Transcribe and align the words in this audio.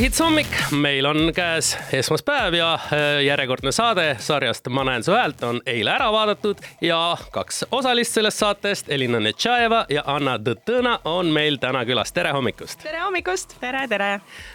hits 0.00 0.20
hommik, 0.22 0.48
meil 0.72 1.04
on 1.04 1.28
käes 1.36 1.74
esmaspäev 1.92 2.54
ja 2.56 2.68
äh, 2.74 3.18
järjekordne 3.24 3.72
saade 3.72 4.14
sarjast 4.18 4.68
Ma 4.72 4.84
näen 4.88 5.04
su 5.04 5.12
häält 5.12 5.42
on 5.44 5.58
eile 5.68 5.92
ära 5.92 6.06
vaadatud 6.12 6.62
ja 6.80 7.16
kaks 7.34 7.66
osalist 7.70 8.16
sellest 8.16 8.40
saatest, 8.40 8.88
Elina 8.88 9.20
Netšajeva 9.20 9.82
ja 9.92 10.04
Anna 10.08 10.38
Tõtõna 10.40 10.94
on 11.04 11.28
meil 11.34 11.58
täna 11.60 11.82
külas. 11.84 12.14
tere 12.16 12.32
hommikust! 12.32 12.80
tere 12.82 13.02
hommikust! 13.04 13.58
tere, 13.60 13.84
tere! 13.92 14.08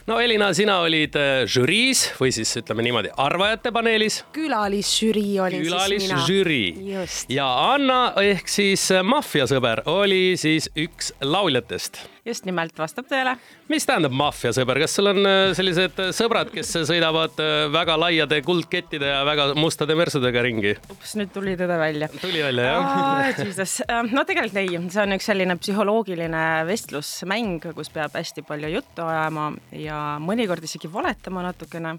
no 0.08 0.18
Elina, 0.20 0.50
sina 0.58 0.80
olid 0.88 1.20
äh, 1.22 1.44
žüriis 1.46 2.08
või 2.18 2.34
siis 2.34 2.56
ütleme 2.64 2.88
niimoodi, 2.88 3.14
arvajate 3.14 3.74
paneelis. 3.76 4.24
külalisžürii 4.34 5.40
olin 5.46 5.68
Külalis 5.68 6.08
siis 6.08 6.12
mina. 6.16 6.26
žürii. 6.26 6.74
just. 6.96 7.30
ja 7.30 7.52
Anna 7.70 8.02
ehk 8.24 8.50
siis 8.50 8.90
äh, 8.96 9.06
maffiasõber 9.06 9.86
oli 9.94 10.40
siis 10.42 10.72
üks 10.74 11.14
lauljatest 11.22 12.15
just 12.26 12.46
nimelt, 12.48 12.74
vastab 12.80 13.08
tõele. 13.10 13.36
mis 13.70 13.86
tähendab 13.86 14.14
maffiasõber, 14.18 14.80
kas 14.84 14.96
sul 14.98 15.12
on 15.12 15.22
äh, 15.30 15.52
sellised 15.58 16.00
äh, 16.02 16.12
sõbrad, 16.16 16.50
kes 16.54 16.72
sõidavad 16.90 17.38
äh, 17.42 17.68
väga 17.74 17.98
laiade 18.02 18.40
kuldkettide 18.46 19.12
ja 19.12 19.22
väga 19.28 19.52
mustade 19.60 19.98
mersudega 19.98 20.44
ringi? 20.46 20.74
ups, 20.92 21.16
nüüd 21.20 21.34
tuli 21.36 21.56
tõde 21.60 21.78
välja. 21.80 22.10
tuli 22.22 22.42
välja, 22.46 22.72
jah? 22.72 24.10
no 24.10 24.26
tegelikult 24.28 24.62
ei, 24.64 24.74
see 24.90 25.06
on 25.06 25.18
üks 25.18 25.30
selline 25.30 25.58
psühholoogiline 25.62 26.44
vestlusmäng, 26.70 27.70
kus 27.78 27.94
peab 27.94 28.18
hästi 28.18 28.46
palju 28.48 28.74
juttu 28.74 29.06
ajama 29.06 29.52
ja 29.78 30.02
mõnikord 30.24 30.66
isegi 30.66 30.90
valetama 30.92 31.46
natukene 31.46 31.98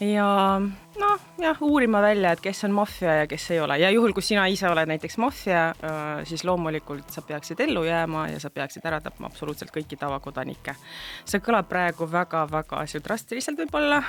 ja 0.00 0.28
noh, 0.98 1.20
jah, 1.38 1.58
uurima 1.62 2.00
välja, 2.02 2.32
et 2.34 2.40
kes 2.42 2.64
on 2.66 2.72
maffia 2.74 3.20
ja 3.20 3.26
kes 3.30 3.50
ei 3.54 3.60
ole 3.62 3.78
ja 3.78 3.90
juhul, 3.94 4.12
kui 4.16 4.24
sina 4.24 4.46
ise 4.50 4.68
oled 4.68 4.88
näiteks 4.90 5.18
maffia, 5.22 5.68
äh, 5.86 6.22
siis 6.28 6.44
loomulikult 6.44 7.12
sa 7.14 7.22
peaksid 7.26 7.60
ellu 7.62 7.84
jääma 7.86 8.26
ja 8.32 8.40
sa 8.42 8.50
peaksid 8.50 8.86
ära 8.88 9.00
tapma 9.04 9.28
absoluutselt 9.30 9.70
kõiki 9.74 9.98
tavakodanikke. 10.00 10.74
see 11.24 11.42
kõlab 11.44 11.68
praegu 11.70 12.08
väga-väga 12.10 12.82
drastiliselt 13.04 13.58
võib-olla 13.58 14.00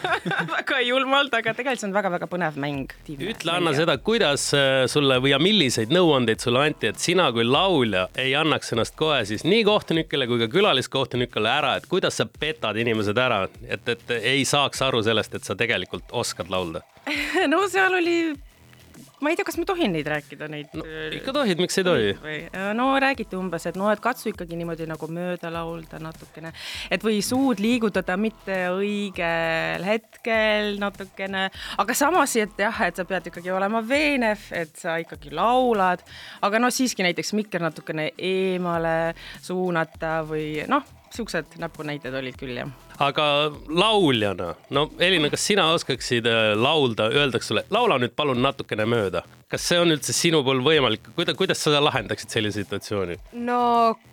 väga 0.56 0.80
julmalt, 0.84 1.34
aga 1.34 1.54
tegelikult 1.54 1.80
see 1.80 1.88
on 1.88 1.96
väga-väga 1.96 2.28
põnev 2.30 2.60
mäng. 2.60 2.92
ütle, 3.16 3.52
Anna, 3.52 3.72
seda, 3.76 3.96
kuidas 3.98 4.48
äh, 4.54 4.84
sulle 4.90 5.18
või 5.22 5.32
ja 5.32 5.40
milliseid 5.42 5.94
nõuandeid 5.94 6.44
sulle 6.44 6.66
anti, 6.66 6.92
et 6.92 7.00
sina 7.00 7.30
kui 7.32 7.44
laulja 7.44 8.08
ei 8.18 8.34
annaks 8.36 8.72
ennast 8.76 8.96
kohe 8.96 9.24
siis 9.28 9.44
nii 9.44 9.64
kohtunikele 9.64 10.28
kui 10.28 10.40
ka 10.44 10.50
külaliskohtunikele 10.52 11.50
ära, 11.50 11.76
et 11.76 11.88
kuidas 11.90 12.20
sa 12.20 12.28
petad 12.28 12.76
inimesed 12.76 13.18
ära, 13.18 13.44
et, 13.64 13.88
et 13.96 14.16
ei 14.20 14.44
saaks 14.44 14.82
aru 14.84 15.02
sellest, 15.06 15.34
et 15.38 15.44
sa 15.44 15.56
tegelikult 15.58 16.12
oskad 16.12 16.35
laulda 16.52 16.84
no 17.52 17.64
seal 17.72 17.94
oli 18.00 18.18
ma 19.20 19.30
ei 19.30 19.36
tea, 19.36 19.46
kas 19.48 19.56
ma 19.56 19.64
tohin 19.68 19.94
neid 19.96 20.08
rääkida, 20.10 20.48
neid 20.52 20.74
no,? 20.76 20.84
ikka 21.16 21.32
tohid, 21.34 21.60
miks 21.60 21.78
ei 21.80 21.86
tohi? 21.86 22.10
no 22.76 22.88
räägiti 23.00 23.38
umbes, 23.38 23.64
et 23.70 23.78
no, 23.80 23.88
et 23.92 24.00
katsu 24.04 24.30
ikkagi 24.32 24.58
niimoodi 24.58 24.88
nagu 24.88 25.08
mööda 25.12 25.50
laulda 25.52 26.00
natukene, 26.02 26.52
et 26.92 27.04
või 27.04 27.22
suud 27.24 27.60
liigutada 27.62 28.18
mitte 28.20 28.58
õigel 28.74 29.86
hetkel 29.88 30.76
natukene, 30.82 31.46
aga 31.80 31.96
samas, 31.96 32.36
et 32.40 32.60
jah, 32.60 32.82
et 32.88 33.00
sa 33.00 33.06
pead 33.08 33.30
ikkagi 33.32 33.52
olema 33.54 33.80
veenev, 33.86 34.50
et 34.56 34.76
sa 34.76 34.98
ikkagi 35.00 35.32
laulad, 35.36 36.04
aga 36.44 36.60
no 36.60 36.72
siiski 36.72 37.06
näiteks 37.06 37.32
mikker 37.38 37.64
natukene 37.64 38.10
eemale 38.18 39.14
suunata 39.40 40.18
või 40.28 40.66
noh, 40.68 40.84
siuksed 41.14 41.58
näpunäited 41.62 42.14
olid 42.14 42.36
küll 42.40 42.56
jah 42.58 42.72
aga 43.02 43.26
lauljana, 43.68 44.52
no 44.70 44.86
Elina, 44.98 45.30
kas 45.32 45.44
sina 45.46 45.66
oskaksid 45.74 46.26
äh, 46.30 46.52
laulda, 46.58 47.10
öeldakse 47.12 47.52
sulle, 47.52 47.64
laula 47.70 47.98
nüüd 48.00 48.14
palun 48.16 48.40
natukene 48.42 48.86
mööda. 48.88 49.24
kas 49.46 49.62
see 49.62 49.78
on 49.78 49.94
üldse 49.94 50.14
sinu 50.16 50.40
puhul 50.42 50.62
võimalik, 50.64 51.04
kuidas, 51.14 51.36
kuidas 51.38 51.60
sa 51.62 51.80
lahendaksid 51.82 52.32
sellise 52.32 52.64
situatsiooni? 52.64 53.18
no 53.46 53.60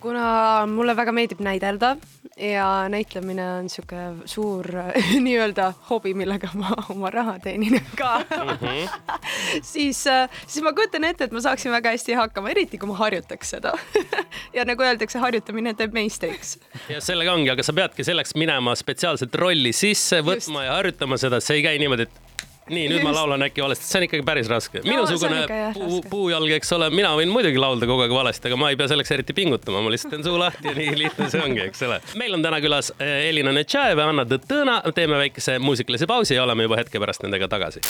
kuna 0.00 0.66
mulle 0.70 0.96
väga 0.96 1.14
meeldib 1.16 1.40
näidelda 1.44 1.96
ja 2.36 2.88
näitlemine 2.88 3.44
on 3.52 3.68
sihuke 3.68 3.96
suur 4.24 4.66
nii-öelda 5.26 5.72
hobi, 5.90 6.14
millega 6.14 6.48
ma 6.58 6.72
oma 6.88 7.10
raha 7.10 7.38
teenin 7.38 7.78
ka 7.98 8.18
mm, 8.18 8.48
-hmm. 8.48 8.88
siis, 9.72 10.06
äh, 10.06 10.30
siis 10.46 10.62
ma 10.64 10.72
kujutan 10.72 11.04
ette, 11.04 11.24
et 11.24 11.32
ma 11.32 11.40
saaksin 11.40 11.72
väga 11.72 11.94
hästi 11.94 12.12
hakkama, 12.18 12.50
eriti 12.50 12.78
kui 12.78 12.88
ma 12.88 12.96
harjutaks 12.98 13.50
seda 13.50 13.72
ja 14.56 14.64
nagu 14.64 14.82
öeldakse, 14.82 15.18
harjutamine 15.18 15.74
teeb 15.74 15.92
meistriks. 15.92 16.58
ja 16.88 17.00
sellega 17.00 17.32
ongi, 17.32 17.50
aga 17.50 17.62
sa 17.62 17.72
peadki 17.72 18.04
selleks 18.04 18.34
minema 18.34 18.58
oma 18.64 18.74
spetsiaalset 18.74 19.34
rolli 19.34 19.72
sisse 19.72 20.20
võtma 20.20 20.62
Just. 20.62 20.66
ja 20.66 20.76
harjutama 20.78 21.18
seda, 21.18 21.40
see 21.40 21.60
ei 21.60 21.62
käi 21.62 21.78
niimoodi, 21.78 22.08
et 22.08 22.23
nii, 22.70 22.86
nüüd 22.88 23.04
ma 23.04 23.12
laulan 23.14 23.44
äkki 23.46 23.62
valesti, 23.64 23.86
see 23.88 24.00
on 24.00 24.06
ikkagi 24.08 24.24
päris 24.26 24.48
raske. 24.50 24.82
minusugune 24.86 25.42
no, 25.44 25.70
puu, 25.76 26.00
puujalg, 26.10 26.54
eks 26.56 26.72
ole, 26.76 26.88
mina 26.94 27.12
võin 27.18 27.32
muidugi 27.32 27.60
laulda 27.60 27.88
kogu 27.90 28.06
aeg 28.06 28.14
valesti, 28.14 28.48
aga 28.50 28.60
ma 28.60 28.72
ei 28.72 28.78
pea 28.80 28.88
selleks 28.92 29.14
eriti 29.16 29.36
pingutama, 29.36 29.82
ma 29.84 29.92
lihtsalt 29.92 30.16
teen 30.16 30.24
suu 30.26 30.38
lahti 30.40 30.70
ja 30.70 30.76
nii 30.78 30.96
lihtne 31.04 31.28
see 31.32 31.44
ongi, 31.44 31.64
eks 31.68 31.84
ole. 31.88 32.00
meil 32.20 32.38
on 32.38 32.44
täna 32.44 32.60
külas 32.64 32.92
eh, 32.98 33.28
Elina 33.28 33.52
Netšajev 33.56 34.00
ja 34.00 34.10
Anna 34.14 34.26
Tõtõna, 34.28 34.80
teeme 34.96 35.20
väikese 35.20 35.58
muusikalise 35.62 36.08
pausi 36.10 36.38
ja 36.38 36.46
oleme 36.46 36.68
juba 36.68 36.80
hetke 36.80 37.02
pärast 37.02 37.26
nendega 37.26 37.50
tagasi. 37.52 37.84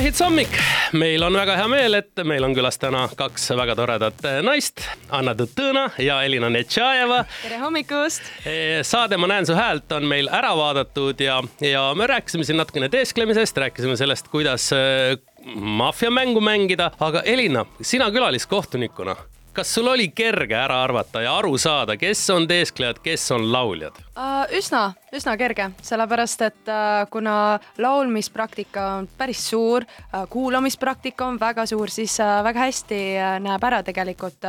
Up. 0.00 0.06
hits 0.06 0.20
hommik. 0.20 0.48
meil 0.92 1.22
on 1.22 1.34
väga 1.36 1.54
hea 1.58 1.66
meel, 1.68 1.94
et 1.98 2.20
meil 2.24 2.44
on 2.46 2.54
külas 2.56 2.78
täna 2.80 3.02
kaks 3.16 3.50
väga 3.58 3.74
toredat 3.76 4.22
naist, 4.46 4.80
Anna 5.12 5.34
Tõtõna 5.36 5.90
ja 6.00 6.22
Elina 6.24 6.48
Netšajeva. 6.48 7.18
tere 7.42 7.58
hommikust. 7.60 8.30
E, 8.48 8.80
saade 8.86 9.18
Ma 9.20 9.28
näen 9.28 9.46
su 9.46 9.56
häält 9.58 9.92
on 9.92 10.08
meil 10.08 10.30
ära 10.32 10.54
vaadatud 10.56 11.20
ja, 11.20 11.36
ja 11.60 11.82
me 11.94 12.08
rääkisime 12.08 12.48
siin 12.48 12.56
natukene 12.62 12.88
teesklemisest, 12.88 13.60
rääkisime 13.60 13.98
sellest, 14.00 14.32
kuidas 14.32 14.70
e, 14.72 15.18
maffiamängu 15.54 16.40
mängida, 16.40 16.90
aga 17.00 17.20
Elina, 17.28 17.66
sina 17.84 18.08
külaliskohtunikuna 18.10 19.18
kas 19.52 19.74
sul 19.74 19.88
oli 19.90 20.08
kerge 20.08 20.54
ära 20.54 20.82
arvata 20.84 21.22
ja 21.22 21.34
aru 21.38 21.58
saada, 21.58 21.96
kes 21.98 22.22
on 22.30 22.46
teesklejad, 22.48 23.00
kes 23.02 23.30
on 23.34 23.50
lauljad 23.52 23.96
uh,? 24.14 24.28
üsna, 24.56 24.92
üsna 25.14 25.34
kerge, 25.38 25.66
sellepärast 25.84 26.42
et 26.46 26.70
uh, 26.70 27.04
kuna 27.10 27.34
laulmispraktika 27.78 28.86
on 29.00 29.08
päris 29.18 29.42
suur 29.50 29.84
uh,, 29.84 30.24
kuulamispraktika 30.30 31.26
on 31.26 31.40
väga 31.40 31.66
suur, 31.66 31.90
siis 31.90 32.16
väga 32.18 32.66
hästi 32.66 33.00
näeb 33.42 33.64
ära 33.66 33.82
tegelikult 33.86 34.46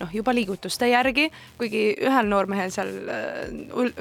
noh, 0.00 0.12
juba 0.12 0.34
liigutuste 0.34 0.88
järgi, 0.88 1.26
kuigi 1.58 1.84
ühel 2.06 2.30
noormehel 2.30 2.72
seal 2.74 2.90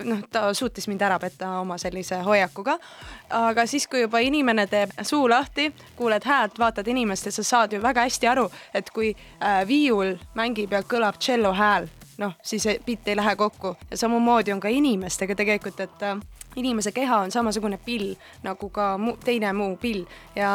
noh, 0.06 0.24
ta 0.32 0.46
suutis 0.54 0.88
mind 0.92 1.02
ära 1.06 1.20
petta 1.20 1.58
oma 1.60 1.78
sellise 1.82 2.22
hoiakuga. 2.26 2.78
aga 3.30 3.66
siis, 3.68 3.88
kui 3.88 4.04
juba 4.04 4.20
inimene 4.24 4.68
teeb 4.68 4.94
suu 5.02 5.28
lahti, 5.30 5.72
kuuled 5.98 6.24
häält, 6.26 6.60
vaatad 6.60 6.88
inimest 6.88 7.26
ja 7.26 7.36
sa 7.36 7.44
saad 7.44 7.74
ju 7.74 7.82
väga 7.82 8.06
hästi 8.08 8.28
aru, 8.30 8.50
et 8.74 8.90
kui 8.94 9.14
viiul 9.68 10.16
mängib 10.36 10.43
mängib 10.44 10.76
ja 10.76 10.84
kõlab 10.88 11.20
tšello 11.22 11.54
hääl, 11.58 11.88
noh, 12.22 12.36
siis 12.44 12.68
pilt 12.86 13.08
ei 13.08 13.18
lähe 13.20 13.36
kokku. 13.40 13.76
Ja 13.92 13.98
samamoodi 14.06 14.54
on 14.54 14.62
ka 14.64 14.72
inimestega 14.72 15.36
tegelikult, 15.40 15.80
et 15.84 16.06
äh, 16.06 16.20
inimese 16.56 16.92
keha 16.92 17.24
on 17.26 17.32
samasugune 17.32 17.80
pill 17.86 18.14
nagu 18.44 18.70
ka 18.74 18.94
mu, 18.98 19.18
teine 19.24 19.54
muu 19.58 19.78
pill. 19.82 20.06
Ja 20.36 20.52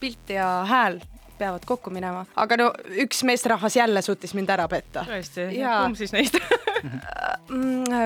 pilt 0.00 0.32
ja 0.36 0.48
hääl 0.68 1.00
peavad 1.38 1.64
kokku 1.66 1.90
minema, 1.90 2.22
aga 2.38 2.56
no 2.60 2.68
üks 3.02 3.24
meesterahvas 3.26 3.76
jälle 3.76 4.02
suutis 4.02 4.34
mind 4.38 4.52
ära 4.54 4.68
petta. 4.70 5.02
tõesti, 5.08 5.48
kumb 5.58 5.98
siis 5.98 6.14
neist 6.14 6.38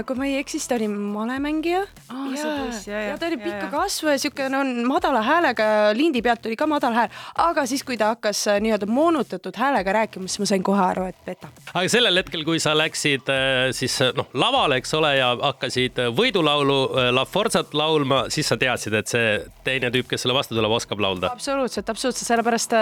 kui 0.06 0.18
ma 0.18 0.26
ei 0.28 0.38
eksi, 0.38 0.58
siis 0.58 0.68
ta 0.70 0.76
oli 0.78 0.88
malemängija 0.88 1.80
oh,. 1.82 2.28
ja, 2.34 2.52
ja, 2.86 3.00
ja 3.10 3.18
ta 3.18 3.26
oli 3.26 3.38
pikka 3.40 3.70
kasvu 3.72 4.12
ja 4.12 4.18
siuke 4.20 4.48
no 4.52 4.60
madala 4.88 5.22
häälega, 5.26 5.66
lindi 5.98 6.22
pealt 6.22 6.42
tuli 6.44 6.56
ka 6.58 6.68
madal 6.70 6.94
hääl, 6.96 7.12
aga 7.42 7.64
siis, 7.70 7.84
kui 7.86 7.98
ta 7.98 8.12
hakkas 8.14 8.44
äh, 8.52 8.60
nii-öelda 8.64 8.88
moonutatud 8.90 9.58
häälega 9.58 9.94
rääkima, 10.00 10.30
siis 10.30 10.42
ma 10.42 10.50
sain 10.52 10.64
kohe 10.66 10.82
aru, 10.84 11.08
et 11.10 11.18
petab. 11.26 11.62
aga 11.72 11.84
sellel 11.90 12.22
hetkel, 12.22 12.44
kui 12.46 12.62
sa 12.62 12.74
läksid 12.78 13.30
äh, 13.32 13.68
siis 13.76 13.98
äh, 14.04 14.12
noh 14.18 14.30
lavale, 14.38 14.80
eks 14.82 14.94
ole, 14.98 15.14
ja 15.18 15.32
hakkasid 15.42 16.02
võidulaulu 16.18 16.78
La 17.14 17.24
Forzat 17.28 17.74
laulma, 17.78 18.24
siis 18.32 18.48
sa 18.50 18.58
teadsid, 18.60 18.94
et 18.98 19.10
see 19.10 19.38
teine 19.66 19.92
tüüp, 19.94 20.08
kes 20.10 20.24
sulle 20.24 20.36
vastu 20.36 20.56
tuleb, 20.58 20.74
oskab 20.78 21.02
laulda? 21.02 21.32
absoluutselt, 21.34 21.90
absoluutselt, 21.90 22.30
sellepärast 22.30 22.76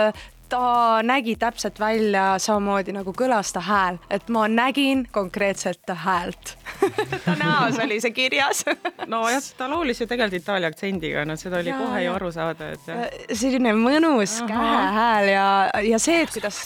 ta 0.49 1.03
nägi 1.03 1.37
täpselt 1.37 1.81
välja 1.81 2.37
samamoodi 2.43 2.95
nagu 2.97 3.13
kõlas 3.17 3.53
ta 3.55 3.63
hääl, 3.67 4.01
et 4.11 4.29
ma 4.33 4.47
nägin 4.49 5.07
konkreetselt 5.13 5.83
ta 5.87 5.95
häält. 5.95 6.57
Ta 7.27 7.35
näos 7.39 7.79
oli 7.83 7.99
see 8.01 8.13
kirjas. 8.15 8.65
Nojah, 9.13 9.43
ta 9.59 9.69
laulis 9.71 10.01
ju 10.01 10.07
tegelikult 10.07 10.43
Itaalia 10.43 10.71
aktsendiga, 10.71 11.25
no 11.25 11.37
seda 11.41 11.61
oli 11.63 11.73
ja, 11.73 11.79
kohe 11.79 12.03
ju 12.05 12.13
aru 12.13 12.33
saada, 12.35 12.71
et 12.77 12.91
jah. 12.91 13.07
selline 13.33 13.73
mõnus 13.79 14.39
käehääl 14.47 15.33
ja, 15.33 15.47
ja 15.87 16.03
see, 16.03 16.23
et 16.27 16.35
kuidas 16.35 16.61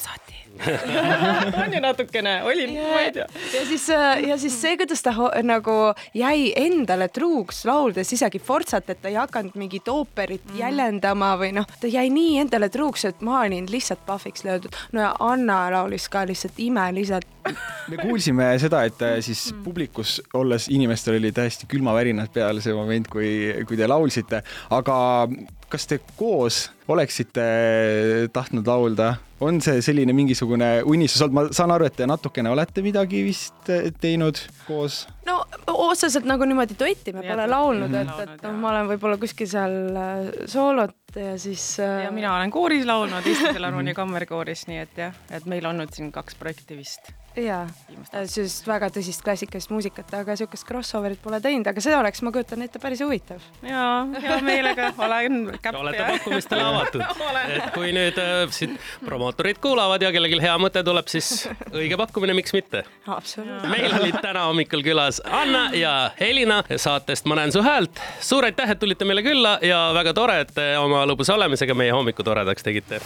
on 1.64 1.72
ju 1.72 1.80
natukene, 1.80 2.42
oli 2.44 2.66
yeah., 2.74 2.92
ma 2.92 3.00
ei 3.00 3.12
tea. 3.12 3.26
ja 3.54 3.66
siis, 3.66 3.90
äh, 3.90 4.22
ja 4.28 4.38
siis 4.38 4.56
see, 4.60 4.76
kuidas 4.76 5.02
ta 5.02 5.14
nagu 5.42 5.76
jäi 6.14 6.52
endale 6.56 7.08
truuks 7.08 7.64
lauldes 7.64 8.12
isegi 8.12 8.38
Forzat, 8.38 8.90
et 8.90 9.02
ta 9.02 9.08
ei 9.08 9.16
hakanud 9.16 9.56
mingit 9.60 9.88
ooperit 9.88 10.44
mm. 10.50 10.58
jäljendama 10.60 11.32
või 11.40 11.54
noh, 11.56 11.68
ta 11.80 11.88
jäi 11.90 12.08
nii 12.12 12.38
endale 12.44 12.68
truuks, 12.68 13.06
et 13.08 13.24
ma 13.24 13.40
olin 13.44 13.70
lihtsalt 13.70 14.04
pahviks 14.06 14.44
löödud. 14.44 14.76
no 14.92 15.00
ja 15.06 15.14
Anna 15.20 15.62
laulis 15.72 16.08
ka 16.08 16.26
lihtsalt 16.28 16.58
imeliselt 16.60 17.26
me 17.90 17.98
kuulsime 18.00 18.50
seda, 18.62 18.82
et 18.88 19.00
äh, 19.06 19.18
siis 19.24 19.50
mm. 19.52 19.62
publikus 19.64 20.18
olles 20.34 20.68
inimestel 20.72 21.18
oli 21.18 21.32
täiesti 21.34 21.68
külmavärinad 21.70 22.32
peal 22.34 22.62
see 22.64 22.74
moment, 22.76 23.08
kui, 23.10 23.30
kui 23.68 23.78
te 23.80 23.88
laulsite, 23.90 24.42
aga 24.76 24.98
kas 25.70 25.86
te 25.86 26.00
koos 26.18 26.68
oleksite 26.90 27.42
tahtnud 28.34 28.66
laulda? 28.66 29.14
on 29.40 29.56
see 29.64 29.80
selline 29.80 30.12
mingisugune 30.12 30.82
unistus 30.84 31.22
olnud, 31.24 31.36
ma 31.38 31.44
saan 31.56 31.72
aru, 31.72 31.86
et 31.88 31.94
te 31.96 32.04
natukene 32.08 32.50
olete 32.52 32.82
midagi 32.84 33.22
vist 33.24 33.70
teinud 34.02 34.36
koos? 34.66 35.06
No 35.30 35.76
otseselt 35.90 36.26
nagu 36.28 36.48
niimoodi 36.48 36.76
duetti 36.78 37.14
me 37.16 37.24
pole 37.26 37.46
laulnud, 37.50 37.94
et, 38.02 38.12
et 38.24 38.44
noh, 38.46 38.58
ma 38.62 38.74
olen 38.74 38.90
võib-olla 38.94 39.20
kuskil 39.22 39.48
seal 39.50 39.78
äh, 39.94 40.30
soolot 40.50 40.96
ja 41.16 41.38
siis 41.38 41.80
äh.... 41.80 42.04
ja 42.04 42.10
mina 42.14 42.34
olen 42.36 42.50
kooris 42.50 42.86
laulnud 42.86 43.26
Eesti 43.26 43.54
Filharmoonia 43.54 43.94
Kammerkooris, 43.94 44.66
nii 44.70 44.84
et 44.84 45.02
jah, 45.06 45.24
et 45.30 45.48
meil 45.50 45.66
on 45.70 45.82
nüüd 45.82 45.94
siin 45.96 46.12
kaks 46.14 46.38
projekti 46.38 46.78
vist. 46.78 47.12
Jaa, 47.38 47.62
sellist 48.26 48.66
väga 48.66 48.88
tõsist 48.90 49.22
klassikalist 49.22 49.70
muusikat, 49.70 50.08
aga 50.18 50.34
niisugust 50.34 50.66
crossover'it 50.66 51.20
pole 51.22 51.38
teinud, 51.42 51.68
aga 51.70 51.82
see 51.84 51.94
oleks, 51.94 52.24
ma 52.26 52.32
kujutan 52.34 52.64
ette, 52.64 52.80
päris 52.82 53.02
huvitav. 53.04 53.38
jaa, 53.62 54.02
hea 54.24 54.38
meelega 54.42 54.88
olen 54.98 55.44
käpp. 55.62 55.78
olete 55.78 56.08
pakkumistele 56.08 56.64
avatud. 56.72 57.04
Et 57.54 57.70
kui 57.76 57.92
nüüd 57.94 58.18
äh, 58.18 58.42
siit 58.54 58.74
promootorid 59.06 59.62
kuulavad 59.62 60.02
ja 60.02 60.10
kellelgi 60.14 60.40
hea 60.42 60.56
mõte 60.58 60.82
tuleb, 60.86 61.06
siis 61.12 61.46
õige 61.70 61.98
pakkumine, 62.00 62.34
miks 62.34 62.54
mitte. 62.56 62.82
meil 63.70 63.94
olid 64.00 64.18
täna 64.18 64.48
hommikul 64.50 64.82
külas 64.86 65.19
kaasas 65.22 65.40
Anna 65.40 65.70
ja 65.72 66.10
Helina 66.20 66.64
saatest 66.76 67.24
Ma 67.24 67.34
näen 67.34 67.52
su 67.52 67.62
häält. 67.62 68.00
suur 68.20 68.44
aitäh, 68.44 68.70
et 68.70 68.78
tulite 68.78 69.04
meile 69.04 69.22
külla 69.22 69.58
ja 69.62 69.90
väga 69.94 70.14
tore, 70.14 70.40
et 70.40 70.54
te 70.54 70.78
oma 70.78 71.04
lõbus 71.06 71.32
olemisega 71.32 71.74
meie 71.74 71.92
hommiku 71.92 72.22
toredaks 72.22 72.62
tegite. 72.62 73.00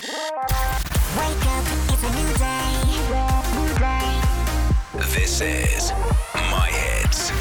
This 5.13 5.41
is 5.41 5.93
My 6.51 6.71
Hits. 6.71 7.33